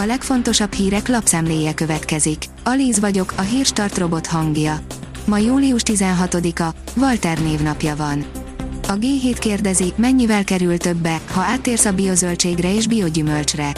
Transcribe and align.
A 0.00 0.04
legfontosabb 0.06 0.72
hírek 0.72 1.08
lapszemléje 1.08 1.74
következik. 1.74 2.44
Alíz 2.64 3.00
vagyok, 3.00 3.32
a 3.36 3.40
hírstart 3.40 3.98
robot 3.98 4.26
hangja. 4.26 4.80
Ma 5.24 5.38
július 5.38 5.82
16-a, 5.84 6.74
Walter 6.96 7.38
névnapja 7.38 7.96
van. 7.96 8.24
A 8.88 8.92
G7 8.92 9.36
kérdezi, 9.38 9.92
mennyivel 9.96 10.44
kerül 10.44 10.76
többe, 10.76 11.20
ha 11.32 11.40
áttérsz 11.40 11.84
a 11.84 11.92
biozöldségre 11.92 12.74
és 12.74 12.86
biogyümölcsre. 12.86 13.72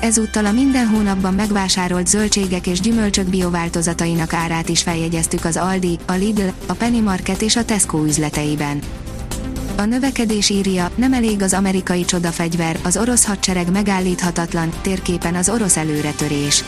Ezúttal 0.00 0.46
a 0.46 0.52
minden 0.52 0.86
hónapban 0.86 1.34
megvásárolt 1.34 2.06
zöldségek 2.06 2.66
és 2.66 2.80
gyümölcsök 2.80 3.26
biováltozatainak 3.26 4.32
árát 4.32 4.68
is 4.68 4.82
feljegyeztük 4.82 5.44
az 5.44 5.56
Aldi, 5.56 5.98
a 6.06 6.12
Lidl, 6.12 6.48
a 6.66 6.72
Penny 6.72 7.02
Market 7.02 7.42
és 7.42 7.56
a 7.56 7.64
Tesco 7.64 8.04
üzleteiben. 8.04 8.80
A 9.76 9.84
növekedés 9.84 10.48
írja, 10.48 10.90
nem 10.94 11.12
elég 11.12 11.42
az 11.42 11.52
amerikai 11.52 12.04
csodafegyver, 12.04 12.78
az 12.82 12.96
orosz 12.96 13.26
hadsereg 13.26 13.70
megállíthatatlan, 13.70 14.72
térképen 14.82 15.34
az 15.34 15.48
orosz 15.48 15.76
előretörés. 15.76 16.64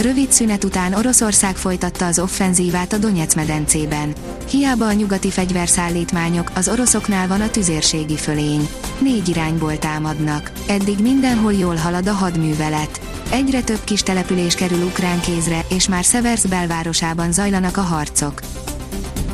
Rövid 0.00 0.32
szünet 0.32 0.64
után 0.64 0.94
Oroszország 0.94 1.56
folytatta 1.56 2.06
az 2.06 2.18
offenzívát 2.18 2.92
a 2.92 2.98
Donetsz 2.98 3.34
medencében. 3.34 4.12
Hiába 4.50 4.86
a 4.86 4.92
nyugati 4.92 5.30
fegyverszállítmányok, 5.30 6.50
az 6.54 6.68
oroszoknál 6.68 7.28
van 7.28 7.40
a 7.40 7.50
tüzérségi 7.50 8.16
fölény. 8.16 8.68
Négy 8.98 9.28
irányból 9.28 9.78
támadnak. 9.78 10.52
Eddig 10.68 10.98
mindenhol 10.98 11.52
jól 11.52 11.76
halad 11.76 12.08
a 12.08 12.12
hadművelet. 12.12 13.00
Egyre 13.30 13.62
több 13.62 13.84
kis 13.84 14.02
település 14.02 14.54
kerül 14.54 14.82
ukrán 14.82 15.20
kézre, 15.20 15.64
és 15.68 15.88
már 15.88 16.04
Seversz 16.04 16.44
belvárosában 16.44 17.32
zajlanak 17.32 17.76
a 17.76 17.80
harcok. 17.80 18.40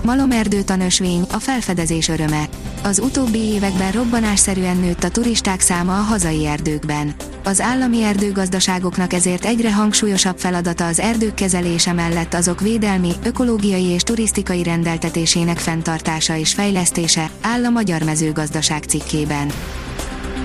Malomerdőt 0.07 0.71
a 0.71 0.77
nösvény, 0.77 1.23
a 1.33 1.39
felfedezés 1.39 2.09
öröme. 2.09 2.49
Az 2.83 2.99
utóbbi 2.99 3.39
években 3.39 3.93
robbanásszerűen 3.93 4.77
nőtt 4.77 5.05
a 5.05 5.09
turisták 5.09 5.61
száma 5.61 5.99
a 5.99 6.03
hazai 6.03 6.47
erdőkben. 6.47 7.15
Az 7.45 7.61
állami 7.61 8.03
erdőgazdaságoknak 8.03 9.13
ezért 9.13 9.45
egyre 9.45 9.73
hangsúlyosabb 9.73 10.39
feladata 10.39 10.87
az 10.87 11.01
erdők 11.01 11.35
kezelése 11.35 11.93
mellett 11.93 12.35
azok 12.35 12.61
védelmi, 12.61 13.13
ökológiai 13.25 13.85
és 13.85 14.03
turisztikai 14.03 14.63
rendeltetésének 14.63 15.59
fenntartása 15.59 16.37
és 16.37 16.55
fejlesztése, 16.55 17.31
áll 17.41 17.65
a 17.65 17.71
Magyar 17.71 18.03
Mezőgazdaság 18.03 18.83
cikkében. 18.83 19.51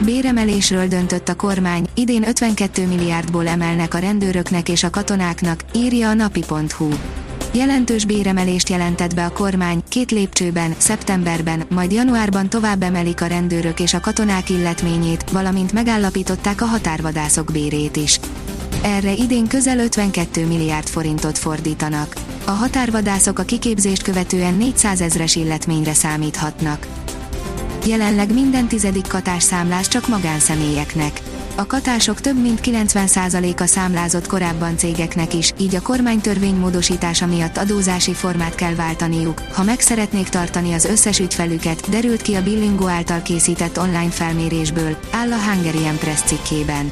Béremelésről 0.05 0.88
döntött 0.88 1.30
a 1.30 1.35
kormány, 1.35 1.85
idén 1.94 2.28
52 2.28 2.88
milliárdból 2.88 3.47
emelnek 3.47 3.94
a 3.94 4.00
rendőröknek 4.00 4.69
és 4.69 4.83
a 4.83 4.89
katonáknak, 4.89 5.63
írja 5.73 6.09
a 6.09 6.13
napi.hu. 6.13 6.89
Jelentős 7.53 8.05
béremelést 8.05 8.69
jelentett 8.69 9.16
be 9.16 9.25
a 9.25 9.31
kormány, 9.31 9.83
két 9.89 10.11
lépcsőben, 10.11 10.75
szeptemberben, 10.77 11.63
majd 11.69 11.91
januárban 11.91 12.49
tovább 12.49 12.81
emelik 12.81 13.21
a 13.21 13.25
rendőrök 13.25 13.80
és 13.80 13.94
a 13.94 13.99
katonák 13.99 14.49
illetményét, 14.49 15.30
valamint 15.30 15.72
megállapították 15.72 16.61
a 16.61 16.66
határvadászok 16.66 17.52
bérét 17.52 17.95
is. 17.95 18.19
Erre 18.83 19.13
idén 19.13 19.47
közel 19.47 19.79
52 19.79 20.45
milliárd 20.45 20.88
forintot 20.88 21.38
fordítanak. 21.38 22.13
A 22.45 22.52
határvadászok 22.52 23.39
a 23.39 23.44
kiképzést 23.44 24.02
követően 24.02 24.53
400 24.53 25.02
ezres 25.02 25.35
illetményre 25.35 25.94
számíthatnak. 25.94 26.88
Jelenleg 27.85 28.33
minden 28.33 28.67
tizedik 28.67 29.07
katásszámlás 29.07 29.88
csak 29.88 30.07
magánszemélyeknek 30.07 31.22
a 31.55 31.66
katások 31.66 32.21
több 32.21 32.41
mint 32.41 32.59
90%-a 32.63 33.66
számlázott 33.66 34.27
korábban 34.27 34.77
cégeknek 34.77 35.33
is, 35.33 35.53
így 35.59 35.75
a 35.75 35.81
kormánytörvény 35.81 36.55
módosítása 36.55 37.25
miatt 37.25 37.57
adózási 37.57 38.13
formát 38.13 38.55
kell 38.55 38.75
váltaniuk, 38.75 39.41
ha 39.53 39.63
meg 39.63 39.79
szeretnék 39.79 40.29
tartani 40.29 40.73
az 40.73 40.85
összes 40.85 41.19
ügyfelüket, 41.19 41.89
derült 41.89 42.22
ki 42.22 42.35
a 42.35 42.44
Billingo 42.44 42.88
által 42.88 43.22
készített 43.22 43.79
online 43.79 44.09
felmérésből, 44.09 44.97
áll 45.11 45.31
a 45.31 45.38
Hungarian 45.38 45.97
Press 45.97 46.22
cikkében. 46.22 46.91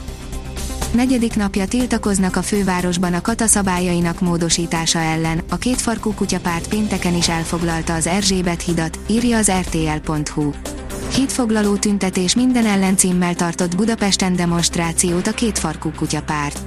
Negyedik 0.92 1.36
napja 1.36 1.68
tiltakoznak 1.68 2.36
a 2.36 2.42
fővárosban 2.42 3.14
a 3.14 3.22
kata 3.22 3.48
szabályainak 3.48 4.20
módosítása 4.20 5.00
ellen, 5.00 5.42
a 5.50 5.58
kétfarkú 5.58 6.14
kutyapárt 6.14 6.68
pénteken 6.68 7.16
is 7.16 7.30
elfoglalta 7.30 7.94
az 7.94 8.08
Erzsébet 8.08 8.62
hidat, 8.62 9.00
írja 9.08 9.38
az 9.38 9.52
rtl.hu. 9.52 10.52
Hídfoglaló 11.16 11.76
tüntetés 11.76 12.36
minden 12.36 12.66
ellencímmel 12.66 13.36
tartott 13.36 13.76
Budapesten 13.76 14.36
demonstrációt 14.36 15.28
a 15.28 15.32
kétfarkú 15.32 15.92
kutyapárt. 15.96 16.60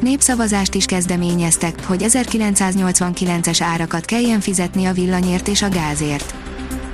Népszavazást 0.00 0.74
is 0.74 0.84
kezdeményeztek, 0.84 1.84
hogy 1.84 2.04
1989-es 2.08 3.58
árakat 3.60 4.04
kelljen 4.04 4.40
fizetni 4.40 4.84
a 4.84 4.92
villanyért 4.92 5.48
és 5.48 5.62
a 5.62 5.68
gázért. 5.68 6.34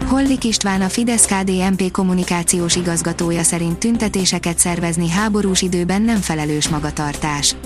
Hollik 0.06 0.44
István 0.44 0.80
a 0.80 0.88
fidesz 0.88 1.26
KDNP 1.26 1.90
kommunikációs 1.90 2.76
igazgatója 2.76 3.42
szerint 3.42 3.78
tüntetéseket 3.78 4.58
szervezni 4.58 5.10
háborús 5.10 5.62
időben 5.62 6.02
nem 6.02 6.20
felelős 6.20 6.68
magatartás. 6.68 7.56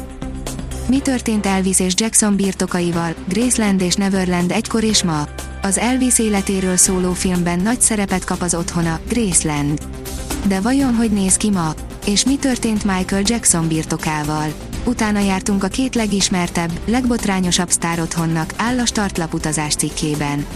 Mi 0.89 0.99
történt 0.99 1.47
Elvis 1.47 1.81
és 1.81 1.93
Jackson 1.97 2.37
birtokaival, 2.37 3.15
Graceland 3.29 3.81
és 3.81 3.95
Neverland 3.95 4.51
egykor 4.51 4.85
és 4.85 5.03
ma? 5.03 5.25
Az 5.67 5.79
Elvis 5.79 6.19
életéről 6.19 6.77
szóló 6.77 7.13
filmben 7.13 7.61
nagy 7.61 7.81
szerepet 7.81 8.25
kap 8.25 8.43
az 8.43 8.55
otthona, 8.55 9.01
Graceland. 9.09 9.79
De 10.47 10.61
vajon 10.61 10.95
hogy 10.95 11.11
néz 11.11 11.37
ki 11.37 11.51
ma? 11.51 11.75
És 12.07 12.25
mi 12.25 12.37
történt 12.37 12.85
Michael 12.85 13.23
Jackson 13.25 13.69
birtokával? 13.69 14.53
Utána 14.85 15.19
jártunk 15.19 15.65
a 15.65 15.69
két 15.69 15.95
legismertebb, 15.95 16.71
legbotrányosabb 16.85 17.71
sztár 17.71 18.01
otthonnak, 18.01 18.53
áll 18.57 18.79
a 18.79 18.87
startlap 18.87 19.35
utazás 19.35 19.75
cikkében. 19.75 20.47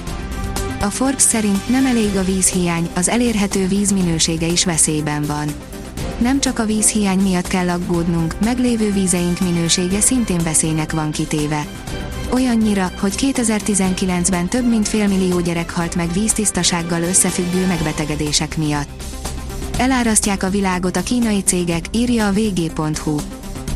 A 0.80 0.90
Forbes 0.90 1.22
szerint 1.22 1.68
nem 1.68 1.86
elég 1.86 2.16
a 2.16 2.24
vízhiány, 2.24 2.88
az 2.94 3.08
elérhető 3.08 3.66
víz 3.66 3.92
minősége 3.92 4.46
is 4.46 4.64
veszélyben 4.64 5.22
van. 5.22 5.48
Nem 6.18 6.40
csak 6.40 6.58
a 6.58 6.64
vízhiány 6.64 7.18
miatt 7.18 7.46
kell 7.46 7.68
aggódnunk, 7.68 8.34
meglévő 8.44 8.92
vízeink 8.92 9.40
minősége 9.40 10.00
szintén 10.00 10.42
veszélynek 10.42 10.92
van 10.92 11.10
kitéve 11.10 11.66
olyannyira, 12.32 12.92
hogy 13.00 13.14
2019-ben 13.16 14.48
több 14.48 14.68
mint 14.68 14.88
félmillió 14.88 15.40
gyerek 15.40 15.70
halt 15.70 15.94
meg 15.94 16.12
víztisztasággal 16.12 17.02
összefüggő 17.02 17.66
megbetegedések 17.66 18.56
miatt. 18.56 18.88
Elárasztják 19.78 20.42
a 20.42 20.50
világot 20.50 20.96
a 20.96 21.02
kínai 21.02 21.42
cégek, 21.42 21.84
írja 21.92 22.26
a 22.26 22.32
vg.hu. 22.32 23.16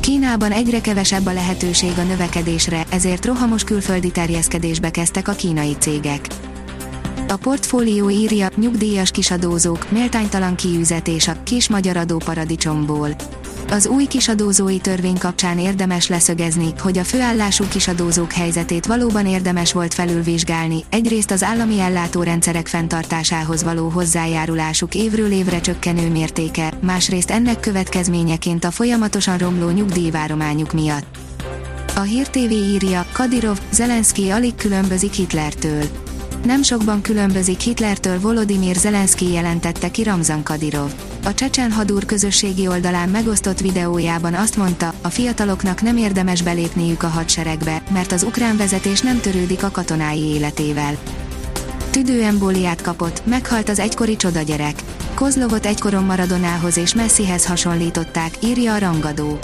Kínában 0.01 0.53
egyre 0.53 0.81
kevesebb 0.81 1.27
a 1.27 1.33
lehetőség 1.33 1.93
a 1.99 2.03
növekedésre, 2.03 2.85
ezért 2.91 3.25
rohamos 3.25 3.65
külföldi 3.65 4.11
terjeszkedésbe 4.11 4.91
kezdtek 4.91 5.29
a 5.29 5.33
kínai 5.33 5.77
cégek. 5.79 6.27
A 7.29 7.37
portfólió 7.37 8.11
írja, 8.11 8.49
nyugdíjas 8.57 9.11
kisadózók, 9.11 9.91
méltánytalan 9.91 10.55
kiüzetés 10.55 11.29
a 11.29 11.37
kis 11.43 11.69
magyar 11.69 11.97
adóparadicsomból. 11.97 13.09
Az 13.71 13.87
új 13.87 14.05
kisadózói 14.05 14.79
törvény 14.79 15.19
kapcsán 15.19 15.59
érdemes 15.59 16.09
leszögezni, 16.09 16.73
hogy 16.79 16.99
a 16.99 17.05
főállású 17.05 17.65
kisadózók 17.69 18.33
helyzetét 18.33 18.87
valóban 18.87 19.27
érdemes 19.27 19.73
volt 19.73 19.95
felülvizsgálni, 19.95 20.85
egyrészt 20.91 21.31
az 21.31 21.43
állami 21.43 21.81
ellátórendszerek 21.81 22.67
fenntartásához 22.67 23.63
való 23.63 23.89
hozzájárulásuk 23.89 24.95
évről 24.95 25.33
évre 25.33 25.61
csökkenő 25.61 26.11
mértéke, 26.11 26.73
másrészt 26.81 27.31
ennek 27.31 27.61
következményeként 27.61 28.65
a 28.65 28.71
folyamatosan 28.71 29.39
romló 29.39 29.69
nyugdíjvárományuk 29.69 30.73
miatt. 30.73 31.17
A 31.97 32.01
Hír 32.01 32.29
TV 32.29 32.51
írja, 32.51 33.07
Kadirov, 33.13 33.59
Zelenszky 33.71 34.31
alig 34.31 34.55
különbözik 34.55 35.13
Hitlertől. 35.13 36.04
Nem 36.45 36.63
sokban 36.63 37.03
különbözik 37.03 37.61
Hitlertől 37.61 38.21
Volodymyr 38.21 38.77
Zelenszky 38.77 39.33
jelentette 39.33 39.91
ki 39.91 40.03
Ramzan 40.03 40.43
Kadirov. 40.43 40.91
A 41.25 41.35
Csecsen 41.35 41.73
hadúr 41.73 42.05
közösségi 42.05 42.69
oldalán 42.69 43.09
megosztott 43.09 43.61
videójában 43.61 44.35
azt 44.35 44.57
mondta, 44.57 44.95
a 45.03 45.09
fiataloknak 45.09 45.83
nem 45.83 45.97
érdemes 45.97 46.43
belépniük 46.43 47.03
a 47.03 47.09
hadseregbe, 47.09 47.83
mert 47.93 48.13
az 48.13 48.23
ukrán 48.23 48.57
vezetés 48.57 49.01
nem 49.01 49.21
törődik 49.21 49.63
a 49.63 49.71
katonái 49.71 50.23
életével. 50.23 50.97
Tüdőembóliát 51.91 52.83
kapott, 52.83 53.27
meghalt 53.27 53.69
az 53.69 53.79
egykori 53.79 54.17
csodagyerek. 54.17 54.83
Kozlovot 55.15 55.67
egykoron 55.67 56.05
Maradonához 56.05 56.77
és 56.77 56.95
Messihez 56.95 57.47
hasonlították, 57.47 58.33
írja 58.43 58.75
a 58.75 58.79
rangadó. 58.79 59.39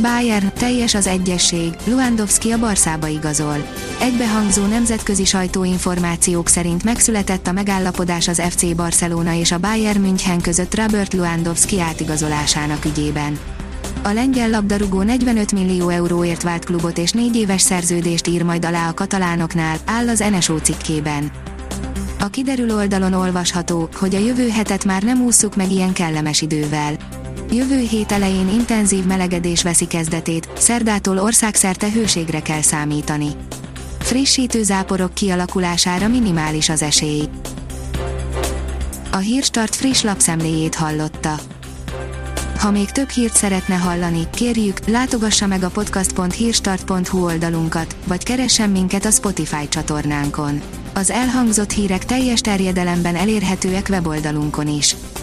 Bayern, 0.00 0.52
teljes 0.52 0.94
az 0.94 1.06
egyesség, 1.06 1.74
Luandowski 1.84 2.50
a 2.50 2.58
Barszába 2.58 3.06
igazol. 3.06 3.56
Egybehangzó 4.00 4.66
nemzetközi 4.66 5.24
sajtóinformációk 5.24 6.48
szerint 6.48 6.84
megszületett 6.84 7.46
a 7.46 7.52
megállapodás 7.52 8.28
az 8.28 8.42
FC 8.48 8.74
Barcelona 8.74 9.34
és 9.34 9.52
a 9.52 9.58
Bayern 9.58 10.00
München 10.00 10.40
között 10.40 10.74
Robert 10.74 11.14
Luandowski 11.14 11.80
átigazolásának 11.80 12.84
ügyében. 12.84 13.38
A 14.02 14.12
lengyel 14.12 14.50
labdarúgó 14.50 15.02
45 15.02 15.52
millió 15.52 15.88
euróért 15.88 16.42
vált 16.42 16.64
klubot 16.64 16.98
és 16.98 17.10
négy 17.10 17.36
éves 17.36 17.60
szerződést 17.60 18.26
ír 18.26 18.42
majd 18.42 18.64
alá 18.64 18.88
a 18.88 18.94
katalánoknál, 18.94 19.76
áll 19.84 20.08
az 20.08 20.24
NSO 20.30 20.58
cikkében. 20.58 21.30
A 22.20 22.26
kiderül 22.26 22.74
oldalon 22.74 23.12
olvasható, 23.12 23.88
hogy 23.94 24.14
a 24.14 24.18
jövő 24.18 24.48
hetet 24.48 24.84
már 24.84 25.02
nem 25.02 25.22
ússzuk 25.22 25.56
meg 25.56 25.70
ilyen 25.70 25.92
kellemes 25.92 26.40
idővel. 26.40 27.19
Jövő 27.52 27.78
hét 27.78 28.12
elején 28.12 28.48
intenzív 28.48 29.04
melegedés 29.04 29.62
veszi 29.62 29.86
kezdetét, 29.86 30.48
szerdától 30.56 31.18
országszerte 31.18 31.90
hőségre 31.90 32.42
kell 32.42 32.60
számítani. 32.62 33.30
Frissítő 33.98 34.62
záporok 34.62 35.14
kialakulására 35.14 36.08
minimális 36.08 36.68
az 36.68 36.82
esély. 36.82 37.22
A 39.12 39.16
Hírstart 39.16 39.74
friss 39.74 40.02
lapszemléjét 40.02 40.74
hallotta. 40.74 41.34
Ha 42.58 42.70
még 42.70 42.90
több 42.90 43.08
hírt 43.08 43.36
szeretne 43.36 43.74
hallani, 43.74 44.28
kérjük, 44.30 44.86
látogassa 44.86 45.46
meg 45.46 45.62
a 45.62 45.70
podcast.hírstart.hu 45.70 47.24
oldalunkat, 47.24 47.96
vagy 48.06 48.22
keressen 48.22 48.70
minket 48.70 49.04
a 49.04 49.10
Spotify 49.10 49.68
csatornánkon. 49.68 50.60
Az 50.94 51.10
elhangzott 51.10 51.70
hírek 51.70 52.04
teljes 52.04 52.40
terjedelemben 52.40 53.16
elérhetőek 53.16 53.86
weboldalunkon 53.90 54.68
is. 54.68 54.96